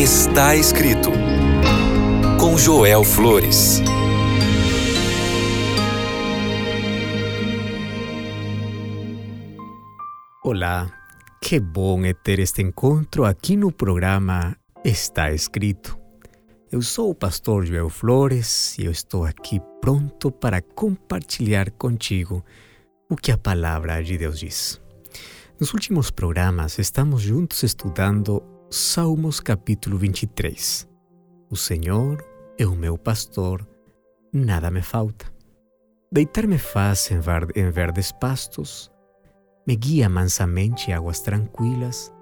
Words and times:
Está 0.00 0.56
escrito 0.56 1.10
com 2.40 2.56
Joel 2.56 3.04
Flores. 3.04 3.82
Olá, 10.42 10.90
que 11.42 11.60
bom 11.60 12.02
é 12.06 12.14
ter 12.14 12.38
este 12.38 12.62
encontro 12.62 13.26
aqui 13.26 13.56
no 13.56 13.70
programa 13.70 14.56
Está 14.82 15.32
Escrito. 15.32 15.98
Eu 16.72 16.80
sou 16.80 17.10
o 17.10 17.14
pastor 17.14 17.66
Joel 17.66 17.90
Flores 17.90 18.78
e 18.78 18.86
eu 18.86 18.92
estou 18.92 19.26
aqui 19.26 19.60
pronto 19.82 20.32
para 20.32 20.62
compartilhar 20.62 21.70
contigo 21.72 22.42
o 23.06 23.16
que 23.16 23.30
a 23.30 23.36
palavra 23.36 24.02
de 24.02 24.16
Deus 24.16 24.40
diz. 24.40 24.80
Nos 25.60 25.74
últimos 25.74 26.10
programas 26.10 26.78
estamos 26.78 27.20
juntos 27.20 27.62
estudando 27.62 28.42
Salmos 28.72 29.40
capítulo 29.40 29.98
23. 29.98 30.88
O 31.50 31.56
Senhor 31.56 32.24
é 32.56 32.64
o 32.64 32.76
meu 32.76 32.96
pastor, 32.96 33.66
nada 34.32 34.70
me 34.70 34.80
falta. 34.80 35.26
Deitar-me 36.12 36.56
faz 36.56 37.10
em 37.10 37.70
verdes 37.70 38.12
pastos, 38.12 38.88
me 39.66 39.74
guia 39.74 40.08
mansamente 40.08 40.92
águas 40.92 41.18
tranquilas, 41.18 42.14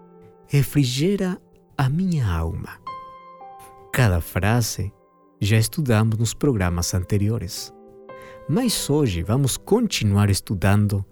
refrigera 0.47 1.39
a 1.77 1.91
minha 1.91 2.27
alma. 2.27 2.80
Cada 3.92 4.23
frase 4.23 4.91
já 5.39 5.59
estudamos 5.59 6.17
nos 6.17 6.33
programas 6.33 6.95
anteriores, 6.95 7.75
mas 8.48 8.89
hoje 8.89 9.23
vamos 9.23 9.59
continuar 9.59 10.30
estudando 10.30 11.05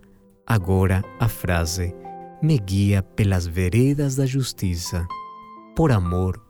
agora 0.47 1.05
a 1.21 1.29
frase 1.29 1.95
me 2.43 2.59
guia 2.59 3.03
pelas 3.03 3.47
veredas 3.47 4.15
da 4.17 4.27
justiça, 4.27 5.07
por 5.77 5.93
amor 5.93 6.43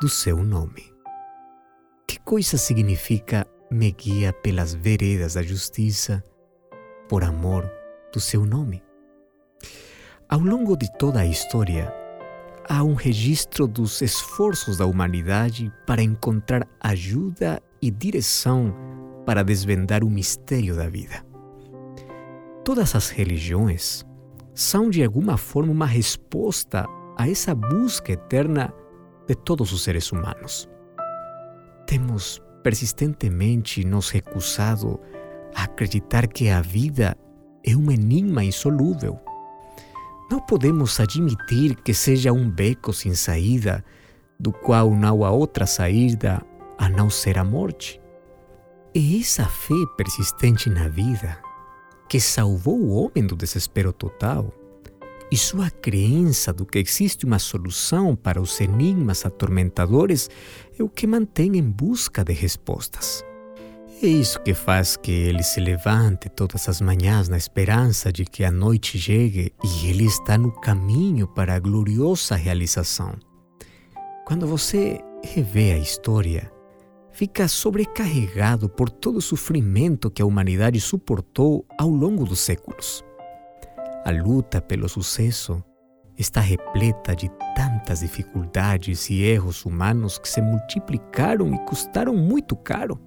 do 0.00 0.08
seu 0.08 0.42
nome. 0.42 0.90
Que 2.08 2.18
coisa 2.18 2.56
significa 2.56 3.46
me 3.70 3.92
guia 3.92 4.32
pelas 4.32 4.72
veredas 4.72 5.34
da 5.34 5.42
justiça, 5.42 6.24
por 7.06 7.22
amor 7.22 7.70
do 8.10 8.18
seu 8.18 8.46
nome? 8.46 8.82
Ao 10.26 10.40
longo 10.40 10.78
de 10.78 10.90
toda 10.96 11.20
a 11.20 11.26
história, 11.26 11.94
há 12.66 12.82
um 12.82 12.94
registro 12.94 13.66
dos 13.66 14.00
esforços 14.00 14.78
da 14.78 14.86
humanidade 14.86 15.70
para 15.86 16.02
encontrar 16.02 16.66
ajuda 16.80 17.62
e 17.82 17.90
direção 17.90 18.74
para 19.26 19.44
desvendar 19.44 20.02
o 20.02 20.08
mistério 20.08 20.74
da 20.74 20.88
vida. 20.88 21.22
Todas 22.64 22.94
as 22.94 23.10
religiões 23.10 24.06
são 24.54 24.88
de 24.88 25.04
alguma 25.04 25.36
forma 25.36 25.70
uma 25.70 25.86
resposta 25.86 26.88
a 27.16 27.28
essa 27.28 27.54
busca 27.54 28.12
eterna 28.12 28.72
de 29.26 29.34
todos 29.34 29.72
os 29.72 29.82
seres 29.82 30.10
humanos. 30.12 30.68
Temos 31.86 32.42
persistentemente 32.62 33.84
nos 33.84 34.10
recusado 34.10 35.00
a 35.54 35.64
acreditar 35.64 36.26
que 36.26 36.48
a 36.48 36.60
vida 36.60 37.16
é 37.64 37.76
um 37.76 37.90
enigma 37.90 38.44
insolúvel. 38.44 39.20
Não 40.30 40.40
podemos 40.40 40.98
admitir 40.98 41.76
que 41.76 41.94
seja 41.94 42.32
um 42.32 42.50
beco 42.50 42.92
sem 42.92 43.14
saída, 43.14 43.84
do 44.38 44.52
qual 44.52 44.90
não 44.90 45.24
há 45.24 45.30
outra 45.30 45.66
saída 45.66 46.42
a 46.78 46.88
não 46.88 47.08
ser 47.08 47.38
a 47.38 47.44
morte. 47.44 48.00
É 48.94 49.20
essa 49.20 49.44
fé 49.44 49.74
persistente 49.96 50.68
na 50.70 50.88
vida 50.88 51.38
que 52.08 52.20
salvou 52.20 52.78
o 52.78 52.90
homem 52.90 53.26
do 53.26 53.36
desespero 53.36 53.92
total 53.92 54.52
e 55.34 55.36
sua 55.36 55.68
crença 55.68 56.52
do 56.52 56.64
que 56.64 56.78
existe 56.78 57.26
uma 57.26 57.40
solução 57.40 58.14
para 58.14 58.40
os 58.40 58.60
enigmas 58.60 59.26
atormentadores 59.26 60.30
é 60.78 60.80
o 60.80 60.88
que 60.88 61.08
mantém 61.08 61.56
em 61.56 61.62
busca 61.68 62.22
de 62.22 62.32
respostas. 62.32 63.24
É 64.00 64.06
isso 64.06 64.38
que 64.42 64.54
faz 64.54 64.96
que 64.96 65.10
ele 65.10 65.42
se 65.42 65.58
levante 65.58 66.28
todas 66.28 66.68
as 66.68 66.80
manhãs 66.80 67.28
na 67.28 67.36
esperança 67.36 68.12
de 68.12 68.24
que 68.24 68.44
a 68.44 68.52
noite 68.52 68.96
chegue 68.96 69.52
e 69.64 69.88
ele 69.88 70.04
está 70.04 70.38
no 70.38 70.52
caminho 70.52 71.26
para 71.26 71.56
a 71.56 71.58
gloriosa 71.58 72.36
realização. 72.36 73.16
Quando 74.24 74.46
você 74.46 75.00
revê 75.24 75.72
a 75.72 75.78
história, 75.78 76.48
fica 77.10 77.48
sobrecarregado 77.48 78.68
por 78.68 78.88
todo 78.88 79.16
o 79.16 79.22
sofrimento 79.22 80.12
que 80.12 80.22
a 80.22 80.26
humanidade 80.26 80.80
suportou 80.80 81.66
ao 81.76 81.88
longo 81.88 82.24
dos 82.24 82.38
séculos. 82.38 83.04
A 84.04 84.10
luta 84.10 84.60
pelo 84.60 84.86
sucesso 84.86 85.64
está 86.18 86.40
repleta 86.40 87.16
de 87.16 87.30
tantas 87.56 88.00
dificuldades 88.00 89.08
e 89.08 89.22
erros 89.22 89.64
humanos 89.64 90.18
que 90.18 90.28
se 90.28 90.42
multiplicaram 90.42 91.54
e 91.54 91.58
custaram 91.60 92.14
muito 92.14 92.54
caro. 92.54 93.00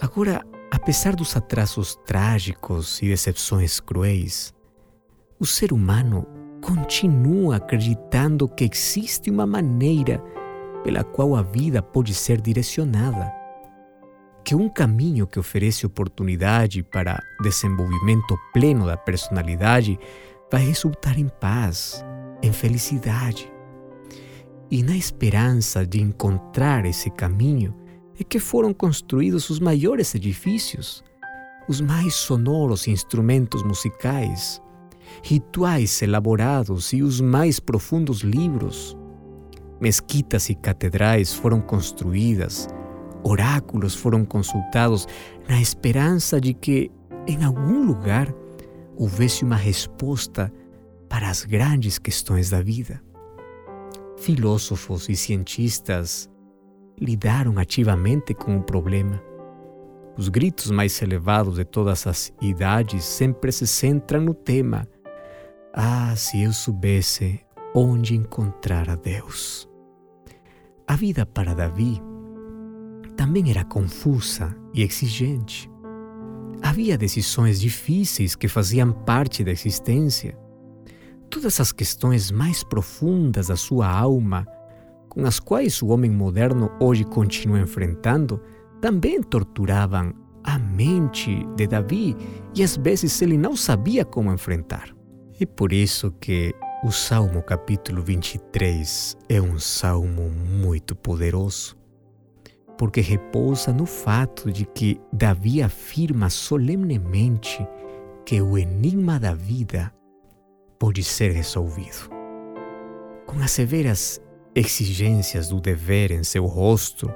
Agora, 0.00 0.42
apesar 0.70 1.16
dos 1.16 1.36
atrasos 1.36 1.96
trágicos 2.06 3.02
e 3.02 3.08
decepções 3.08 3.80
cruéis, 3.80 4.54
o 5.38 5.44
ser 5.44 5.72
humano 5.72 6.26
continua 6.62 7.56
acreditando 7.56 8.48
que 8.48 8.68
existe 8.70 9.30
uma 9.30 9.46
maneira 9.46 10.22
pela 10.84 11.02
qual 11.02 11.34
a 11.34 11.42
vida 11.42 11.82
pode 11.82 12.14
ser 12.14 12.40
direcionada. 12.40 13.39
Que 14.50 14.56
um 14.56 14.68
caminho 14.68 15.28
que 15.28 15.38
oferece 15.38 15.86
oportunidade 15.86 16.82
para 16.82 17.22
desenvolvimento 17.40 18.36
pleno 18.52 18.84
da 18.84 18.96
personalidade 18.96 19.96
vai 20.50 20.60
resultar 20.60 21.16
em 21.20 21.28
paz, 21.28 22.04
em 22.42 22.52
felicidade. 22.52 23.48
E 24.68 24.82
na 24.82 24.96
esperança 24.96 25.86
de 25.86 26.00
encontrar 26.00 26.84
esse 26.84 27.10
caminho 27.10 27.72
é 28.18 28.24
que 28.24 28.40
foram 28.40 28.74
construídos 28.74 29.50
os 29.50 29.60
maiores 29.60 30.16
edifícios, 30.16 31.04
os 31.68 31.80
mais 31.80 32.14
sonoros 32.14 32.88
instrumentos 32.88 33.62
musicais, 33.62 34.60
rituais 35.22 36.02
elaborados 36.02 36.92
e 36.92 37.04
os 37.04 37.20
mais 37.20 37.60
profundos 37.60 38.22
livros 38.22 38.98
Mesquitas 39.80 40.50
e 40.50 40.54
catedrais 40.54 41.32
foram 41.32 41.58
construídas, 41.58 42.68
oráculos 43.22 43.94
foram 43.94 44.24
consultados 44.24 45.06
na 45.48 45.60
esperança 45.60 46.40
de 46.40 46.54
que, 46.54 46.90
em 47.26 47.44
algum 47.44 47.84
lugar, 47.84 48.32
houvesse 48.96 49.44
uma 49.44 49.56
resposta 49.56 50.52
para 51.08 51.28
as 51.28 51.44
grandes 51.44 51.98
questões 51.98 52.50
da 52.50 52.60
vida. 52.60 53.00
Filósofos 54.18 55.08
e 55.08 55.16
cientistas 55.16 56.28
lidaram 57.00 57.58
ativamente 57.58 58.34
com 58.34 58.58
o 58.58 58.62
problema. 58.62 59.22
Os 60.16 60.28
gritos 60.28 60.70
mais 60.70 61.00
elevados 61.00 61.56
de 61.56 61.64
todas 61.64 62.06
as 62.06 62.32
idades 62.42 63.04
sempre 63.04 63.50
se 63.50 63.66
centram 63.66 64.20
no 64.20 64.34
tema: 64.34 64.86
Ah, 65.72 66.14
se 66.14 66.42
eu 66.42 66.52
soubesse 66.52 67.40
onde 67.74 68.14
encontrar 68.14 68.90
a 68.90 68.96
Deus. 68.96 69.68
A 70.86 70.96
vida 70.96 71.24
para 71.24 71.54
Davi 71.54 72.02
também 73.20 73.50
era 73.50 73.62
confusa 73.62 74.56
e 74.72 74.82
exigente. 74.82 75.70
Havia 76.62 76.96
decisões 76.96 77.60
difíceis 77.60 78.34
que 78.34 78.48
faziam 78.48 78.92
parte 78.92 79.44
da 79.44 79.50
existência. 79.50 80.38
Todas 81.28 81.60
as 81.60 81.70
questões 81.70 82.30
mais 82.30 82.64
profundas 82.64 83.48
da 83.48 83.56
sua 83.56 83.86
alma, 83.90 84.46
com 85.10 85.26
as 85.26 85.38
quais 85.38 85.82
o 85.82 85.88
homem 85.88 86.10
moderno 86.10 86.70
hoje 86.80 87.04
continua 87.04 87.60
enfrentando, 87.60 88.40
também 88.80 89.22
torturavam 89.22 90.14
a 90.42 90.58
mente 90.58 91.46
de 91.56 91.66
Davi 91.66 92.16
e 92.54 92.62
às 92.62 92.74
vezes 92.78 93.20
ele 93.20 93.36
não 93.36 93.54
sabia 93.54 94.02
como 94.02 94.32
enfrentar. 94.32 94.96
E 95.38 95.44
por 95.44 95.74
isso 95.74 96.10
que 96.12 96.54
o 96.82 96.90
Salmo 96.90 97.42
capítulo 97.42 98.00
23 98.00 99.14
é 99.28 99.42
um 99.42 99.58
salmo 99.58 100.30
muito 100.30 100.96
poderoso, 100.96 101.78
porque 102.80 103.02
repousa 103.02 103.74
no 103.74 103.84
fato 103.84 104.50
de 104.50 104.64
que 104.64 104.98
Davi 105.12 105.62
afirma 105.62 106.30
solenemente 106.30 107.58
que 108.24 108.40
o 108.40 108.56
enigma 108.56 109.20
da 109.20 109.34
vida 109.34 109.92
pode 110.78 111.04
ser 111.04 111.30
resolvido. 111.30 112.08
Com 113.26 113.38
as 113.40 113.50
severas 113.50 114.18
exigências 114.54 115.48
do 115.48 115.60
dever 115.60 116.10
em 116.10 116.24
seu 116.24 116.46
rosto 116.46 117.12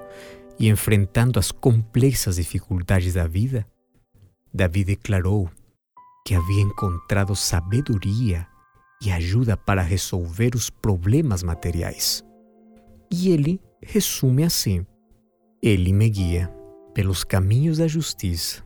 e 0.58 0.68
enfrentando 0.68 1.38
as 1.38 1.50
complexas 1.50 2.36
dificuldades 2.36 3.14
da 3.14 3.26
vida, 3.26 3.66
Davi 4.52 4.84
declarou 4.84 5.48
que 6.26 6.34
havia 6.34 6.60
encontrado 6.60 7.34
sabedoria 7.34 8.46
e 9.02 9.10
ajuda 9.10 9.56
para 9.56 9.80
resolver 9.80 10.54
os 10.54 10.68
problemas 10.68 11.42
materiais. 11.42 12.22
E 13.10 13.30
ele 13.30 13.58
resume 13.82 14.44
assim: 14.44 14.84
Ele 15.66 15.94
me 15.94 16.10
guia 16.10 16.54
pelos 16.92 17.24
caminhos 17.24 17.78
da 17.78 17.88
justiça 17.88 18.62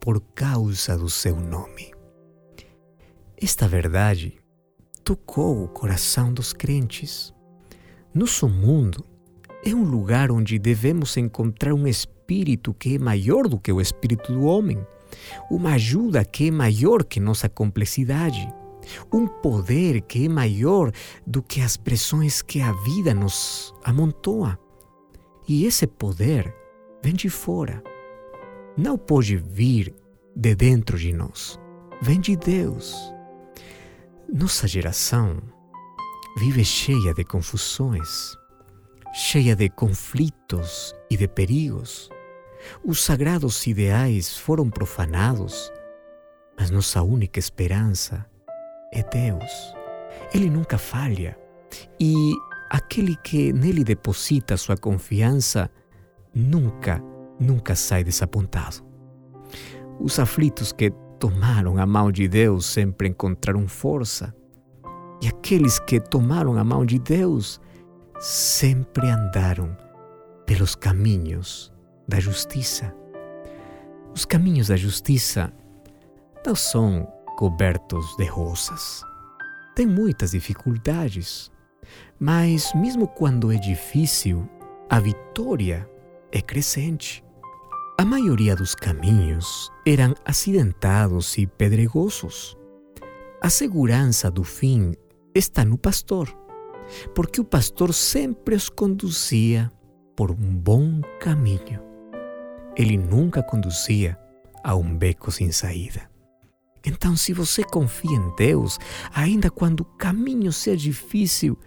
por 0.00 0.22
causa 0.34 0.96
do 0.96 1.10
seu 1.10 1.36
nome. 1.38 1.92
Esta 3.36 3.68
verdade 3.68 4.38
tocou 5.04 5.62
o 5.62 5.68
coração 5.68 6.32
dos 6.32 6.54
crentes. 6.54 7.34
Nosso 8.14 8.48
mundo 8.48 9.04
é 9.62 9.74
um 9.74 9.84
lugar 9.84 10.32
onde 10.32 10.58
devemos 10.58 11.14
encontrar 11.18 11.74
um 11.74 11.86
espírito 11.86 12.72
que 12.72 12.94
é 12.94 12.98
maior 12.98 13.46
do 13.46 13.60
que 13.60 13.70
o 13.70 13.78
espírito 13.78 14.32
do 14.32 14.44
homem, 14.44 14.82
uma 15.50 15.74
ajuda 15.74 16.24
que 16.24 16.48
é 16.48 16.50
maior 16.50 17.04
que 17.04 17.20
nossa 17.20 17.50
complexidade, 17.50 18.48
um 19.12 19.26
poder 19.26 20.00
que 20.00 20.24
é 20.24 20.28
maior 20.30 20.90
do 21.26 21.42
que 21.42 21.60
as 21.60 21.76
pressões 21.76 22.40
que 22.40 22.62
a 22.62 22.72
vida 22.72 23.12
nos 23.12 23.74
amontoa. 23.84 24.58
E 25.50 25.66
esse 25.66 25.84
poder 25.84 26.54
vem 27.02 27.12
de 27.12 27.28
fora. 27.28 27.82
Não 28.78 28.96
pode 28.96 29.36
vir 29.36 29.92
de 30.36 30.54
dentro 30.54 30.96
de 30.96 31.12
nós. 31.12 31.58
Vem 32.00 32.20
de 32.20 32.36
Deus. 32.36 32.94
Nossa 34.32 34.68
geração 34.68 35.42
vive 36.36 36.64
cheia 36.64 37.12
de 37.12 37.24
confusões, 37.24 38.38
cheia 39.12 39.56
de 39.56 39.68
conflitos 39.68 40.94
e 41.10 41.16
de 41.16 41.26
perigos. 41.26 42.08
Os 42.84 43.02
sagrados 43.02 43.66
ideais 43.66 44.36
foram 44.38 44.70
profanados, 44.70 45.68
mas 46.56 46.70
nossa 46.70 47.02
única 47.02 47.40
esperança 47.40 48.24
é 48.92 49.02
Deus. 49.02 49.74
Ele 50.32 50.48
nunca 50.48 50.78
falha 50.78 51.36
e 51.98 52.36
aquele 52.70 53.16
que 53.16 53.52
nele 53.52 53.82
deposita 53.82 54.56
sua 54.56 54.76
confiança 54.76 55.68
nunca, 56.32 57.02
nunca 57.38 57.74
sai 57.74 58.04
desapontado. 58.04 58.88
Os 59.98 60.18
aflitos 60.20 60.70
que 60.70 60.90
tomaram 61.18 61.76
a 61.76 61.84
mão 61.84 62.12
de 62.12 62.28
Deus 62.28 62.64
sempre 62.64 63.08
encontraram 63.08 63.66
força 63.66 64.32
e 65.20 65.26
aqueles 65.26 65.80
que 65.80 66.00
tomaram 66.00 66.56
a 66.56 66.64
mão 66.64 66.86
de 66.86 66.98
Deus 66.98 67.60
sempre 68.20 69.08
andaram 69.08 69.76
pelos 70.46 70.74
caminhos 70.74 71.72
da 72.08 72.20
justiça. 72.20 72.94
Os 74.14 74.24
caminhos 74.24 74.68
da 74.68 74.76
justiça 74.76 75.52
não 76.46 76.54
são 76.54 77.06
cobertos 77.36 78.16
de 78.16 78.24
rosas. 78.24 79.02
Tem 79.74 79.86
muitas 79.86 80.30
dificuldades, 80.30 81.50
mas 82.18 82.72
mesmo 82.74 83.06
quando 83.06 83.52
é 83.52 83.56
difícil, 83.56 84.48
a 84.88 85.00
vitória 85.00 85.88
é 86.32 86.40
crescente. 86.40 87.24
A 87.98 88.04
maioria 88.04 88.56
dos 88.56 88.74
caminhos 88.74 89.70
eram 89.86 90.14
acidentados 90.24 91.36
e 91.36 91.46
pedregosos. 91.46 92.56
A 93.42 93.48
segurança 93.50 94.30
do 94.30 94.44
fim 94.44 94.94
está 95.34 95.64
no 95.64 95.78
pastor, 95.78 96.28
porque 97.14 97.40
o 97.40 97.44
pastor 97.44 97.94
sempre 97.94 98.54
os 98.54 98.68
conduzia 98.68 99.70
por 100.16 100.30
um 100.30 100.54
bom 100.54 101.00
caminho. 101.20 101.80
Ele 102.76 102.96
nunca 102.96 103.42
conduzia 103.42 104.18
a 104.62 104.74
um 104.74 104.96
beco 104.96 105.30
sem 105.30 105.50
saída. 105.52 106.10
Então, 106.84 107.14
se 107.14 107.32
você 107.32 107.62
confia 107.62 108.16
em 108.16 108.34
Deus, 108.36 108.78
ainda 109.14 109.50
quando 109.50 109.80
o 109.80 109.84
caminho 109.84 110.52
seja 110.52 110.76
difícil, 110.76 111.58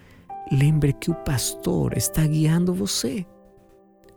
lembre 0.52 0.94
que 0.94 1.12
o 1.12 1.16
pastor 1.16 1.98
está 1.98 2.26
guiando 2.26 2.74
você. 2.74 3.26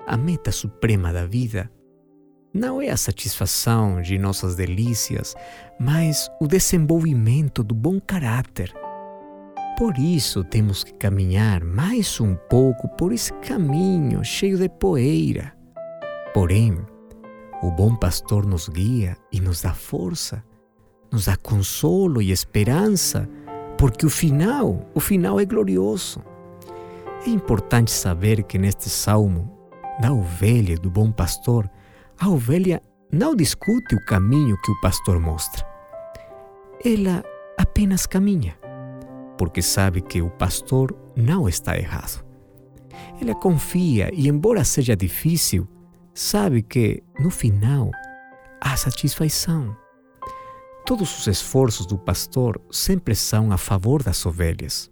A 0.06 0.16
meta 0.16 0.52
suprema 0.52 1.12
da 1.12 1.26
vida 1.26 1.70
não 2.52 2.80
é 2.80 2.90
a 2.90 2.96
satisfação 2.96 4.00
de 4.00 4.18
nossas 4.18 4.56
delícias, 4.56 5.34
mas 5.78 6.30
o 6.40 6.46
desenvolvimento 6.46 7.62
do 7.62 7.74
bom 7.74 8.00
caráter 8.00 8.72
por 9.76 9.98
isso 9.98 10.42
temos 10.42 10.82
que 10.82 10.94
caminhar 10.94 11.62
mais 11.62 12.18
um 12.18 12.34
pouco 12.34 12.88
por 12.96 13.12
esse 13.12 13.30
caminho 13.34 14.24
cheio 14.24 14.56
de 14.56 14.70
poeira. 14.70 15.52
Porém, 16.32 16.78
o 17.62 17.70
bom 17.70 17.94
pastor 17.94 18.46
nos 18.46 18.70
guia 18.70 19.18
e 19.30 19.38
nos 19.38 19.60
dá 19.60 19.74
força, 19.74 20.42
nos 21.12 21.26
dá 21.26 21.36
consolo 21.36 22.22
e 22.22 22.32
esperança, 22.32 23.28
porque 23.78 24.06
o 24.06 24.10
final, 24.10 24.86
o 24.94 25.00
final 25.00 25.38
é 25.38 25.44
glorioso. 25.44 26.22
É 27.26 27.30
importante 27.30 27.90
saber 27.90 28.42
que 28.44 28.58
neste 28.58 28.88
salmo, 28.88 29.52
da 30.00 30.12
ovelha 30.12 30.76
do 30.76 30.90
bom 30.90 31.10
pastor, 31.10 31.68
a 32.18 32.28
ovelha 32.28 32.82
não 33.12 33.34
discute 33.34 33.94
o 33.94 34.04
caminho 34.04 34.56
que 34.62 34.70
o 34.70 34.80
pastor 34.80 35.18
mostra. 35.18 35.66
Ela 36.84 37.24
apenas 37.58 38.06
caminha 38.06 38.56
porque 39.36 39.62
sabe 39.62 40.00
que 40.00 40.22
o 40.22 40.30
pastor 40.30 40.96
não 41.14 41.48
está 41.48 41.76
errado. 41.76 42.24
Ela 43.20 43.34
confia 43.34 44.10
e, 44.12 44.28
embora 44.28 44.64
seja 44.64 44.96
difícil, 44.96 45.68
sabe 46.14 46.62
que, 46.62 47.02
no 47.18 47.30
final, 47.30 47.90
há 48.60 48.76
satisfação. 48.76 49.76
Todos 50.86 51.18
os 51.18 51.26
esforços 51.26 51.84
do 51.84 51.98
pastor 51.98 52.60
sempre 52.70 53.16
são 53.16 53.50
a 53.50 53.58
favor 53.58 54.04
das 54.04 54.24
ovelhas. 54.24 54.88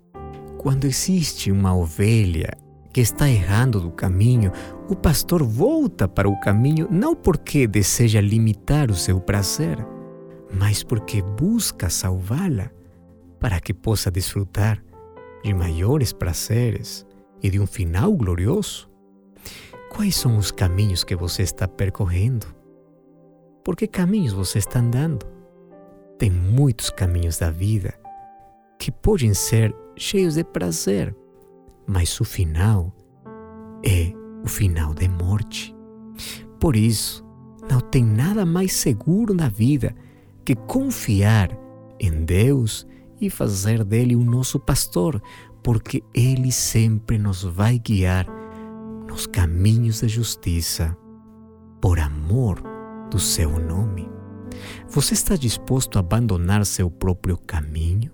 Quando 0.58 0.86
existe 0.86 1.52
uma 1.52 1.72
ovelha 1.72 2.50
que 2.92 3.00
está 3.00 3.30
errando 3.30 3.80
do 3.80 3.92
caminho, 3.92 4.50
o 4.88 4.96
pastor 4.96 5.44
volta 5.44 6.08
para 6.08 6.28
o 6.28 6.38
caminho 6.40 6.88
não 6.90 7.14
porque 7.14 7.68
deseja 7.68 8.20
limitar 8.20 8.90
o 8.90 8.96
seu 8.96 9.20
prazer, 9.20 9.86
mas 10.52 10.82
porque 10.82 11.22
busca 11.22 11.88
salvá-la 11.88 12.72
para 13.38 13.60
que 13.60 13.72
possa 13.72 14.10
desfrutar 14.10 14.82
de 15.44 15.54
maiores 15.54 16.12
prazeres 16.12 17.06
e 17.40 17.48
de 17.48 17.60
um 17.60 17.68
final 17.68 18.12
glorioso? 18.14 18.90
Quais 19.90 20.16
são 20.16 20.38
os 20.38 20.50
caminhos 20.50 21.04
que 21.04 21.14
você 21.14 21.42
está 21.42 21.68
percorrendo? 21.68 22.46
Por 23.64 23.76
que 23.76 23.86
caminhos 23.86 24.32
você 24.32 24.58
está 24.58 24.80
andando? 24.80 25.43
Tem 26.18 26.30
muitos 26.30 26.90
caminhos 26.90 27.38
da 27.38 27.50
vida 27.50 27.94
que 28.78 28.90
podem 28.90 29.34
ser 29.34 29.74
cheios 29.96 30.34
de 30.34 30.44
prazer, 30.44 31.14
mas 31.86 32.20
o 32.20 32.24
final 32.24 32.94
é 33.84 34.12
o 34.44 34.48
final 34.48 34.94
de 34.94 35.08
morte. 35.08 35.74
Por 36.60 36.76
isso, 36.76 37.24
não 37.70 37.80
tem 37.80 38.04
nada 38.04 38.44
mais 38.46 38.74
seguro 38.74 39.34
na 39.34 39.48
vida 39.48 39.94
que 40.44 40.54
confiar 40.54 41.50
em 41.98 42.24
Deus 42.24 42.86
e 43.20 43.30
fazer 43.30 43.84
dele 43.84 44.14
o 44.14 44.24
nosso 44.24 44.60
pastor, 44.60 45.20
porque 45.62 46.02
ele 46.12 46.52
sempre 46.52 47.18
nos 47.18 47.42
vai 47.42 47.78
guiar 47.78 48.26
nos 49.08 49.26
caminhos 49.26 50.00
da 50.00 50.08
justiça, 50.08 50.96
por 51.80 51.98
amor 51.98 52.62
do 53.10 53.18
seu 53.18 53.58
nome. 53.58 54.08
Você 54.88 55.14
está 55.14 55.36
disposto 55.36 55.96
a 55.96 56.00
abandonar 56.00 56.64
seu 56.66 56.90
próprio 56.90 57.36
caminho? 57.36 58.10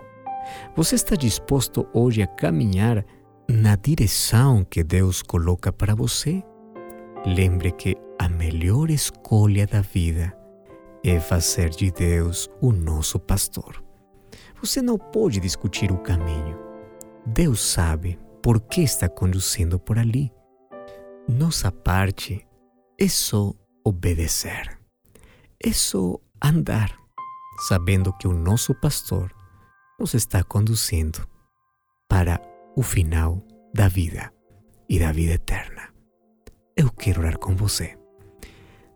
Você 0.77 0.95
está 0.95 1.15
disposto 1.17 1.87
hoje 1.93 2.23
a 2.23 2.27
caminhar 2.27 3.05
na 3.49 3.77
direção 3.77 4.65
que 4.65 4.83
Deus 4.83 5.23
coloca 5.23 5.73
para 5.73 5.95
você? 5.95 6.43
Lembre 7.27 7.73
que 7.73 7.97
a 8.19 8.29
melhor 8.29 8.91
escolha 8.91 9.67
da 9.67 9.81
vida 9.81 10.37
é 11.05 11.19
fazer 11.19 11.71
de 11.71 11.91
Deus 11.91 12.49
o 12.61 12.73
nosso 12.73 13.19
pastor. 13.19 13.83
Você 14.61 14.83
não 14.83 14.99
pode 14.99 15.41
discutir 15.41 15.91
o 15.91 15.99
caminho. 15.99 16.59
Deus 17.27 17.61
sabe 17.61 18.19
por 18.43 18.61
que 18.61 18.83
está 18.83 19.09
conduzindo 19.09 19.79
por 19.79 19.99
ali. 19.99 20.33
Nossa 21.29 21.71
parte 21.71 22.47
é 22.99 23.09
só 23.09 23.53
obedecer. 23.85 24.79
É 25.63 25.73
só 25.73 26.19
andar, 26.43 26.97
sabendo 27.67 28.13
que 28.15 28.27
o 28.27 28.33
nosso 28.33 28.75
pastor 28.75 29.33
nos 29.99 30.15
está 30.15 30.43
conduzindo 30.43 31.27
para 32.09 32.41
o 32.77 32.83
final 32.83 33.45
da 33.75 33.89
vida 33.89 34.33
e 34.89 34.99
da 34.99 35.13
vida 35.13 35.35
eterna. 35.35 35.89
Eu 36.77 36.91
quero 36.91 37.21
orar 37.21 37.39
com 37.39 37.55
você. 37.55 37.97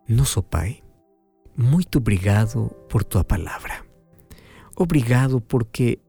Nosso 0.08 0.42
Pai, 0.42 0.82
muito 1.56 1.98
obrigado 1.98 2.68
por 2.88 3.04
tua 3.04 3.22
palavra. 3.22 3.84
Obrigado 4.76 5.40
porque 5.40 6.00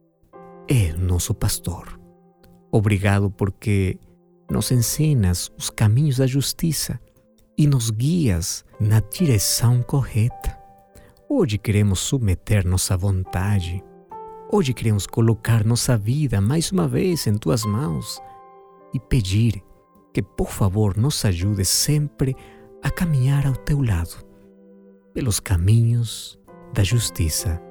é 0.67 0.93
nosso 0.93 1.33
pastor. 1.33 1.99
Obrigado 2.71 3.29
porque 3.29 3.99
nos 4.49 4.71
ensinas 4.71 5.51
os 5.57 5.69
caminhos 5.69 6.17
da 6.17 6.27
justiça 6.27 6.99
e 7.57 7.67
nos 7.67 7.89
guias 7.89 8.65
na 8.79 8.99
direção 8.99 9.81
correta. 9.83 10.64
Hoje 11.37 11.57
queremos 11.57 11.99
submeter 11.99 12.65
nossa 12.65 12.95
vontade. 12.95 13.83
Hoje 14.49 14.73
queremos 14.73 15.05
colocar 15.05 15.65
nossa 15.65 15.97
vida 15.97 16.39
mais 16.39 16.71
uma 16.71 16.87
vez 16.87 17.27
em 17.27 17.37
tuas 17.37 17.65
mãos 17.65 18.21
e 18.93 19.01
pedir 19.01 19.61
que, 20.13 20.21
por 20.21 20.49
favor, 20.49 20.95
nos 20.95 21.25
ajude 21.25 21.65
sempre 21.65 22.33
a 22.81 22.89
caminhar 22.89 23.45
ao 23.45 23.53
teu 23.53 23.81
lado, 23.81 24.25
pelos 25.13 25.41
caminhos 25.41 26.39
da 26.73 26.83
justiça 26.83 27.61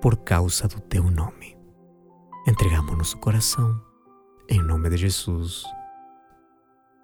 por 0.00 0.16
causa 0.18 0.68
do 0.68 0.80
teu 0.82 1.02
nome. 1.10 1.58
Entregamos 2.46 2.96
nosso 2.96 3.18
coração 3.18 3.82
em 4.48 4.62
nome 4.62 4.88
de 4.90 4.98
Jesus. 4.98 5.64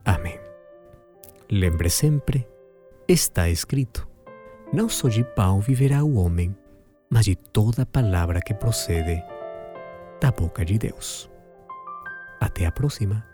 Amém. 0.04 0.38
Lembre 1.50 1.90
sempre, 1.90 2.46
está 3.08 3.50
escrito: 3.50 4.09
não 4.72 4.88
só 4.88 5.08
de 5.08 5.24
pão 5.24 5.60
viverá 5.60 6.04
o 6.04 6.14
homem, 6.14 6.56
mas 7.08 7.24
de 7.24 7.34
toda 7.34 7.84
palavra 7.84 8.40
que 8.40 8.54
procede 8.54 9.22
da 10.20 10.30
boca 10.30 10.64
de 10.64 10.78
Deus. 10.78 11.30
Até 12.40 12.66
a 12.66 12.72
próxima. 12.72 13.29